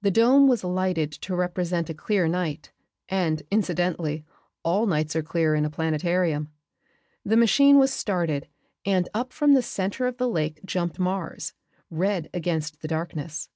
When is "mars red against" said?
11.00-12.80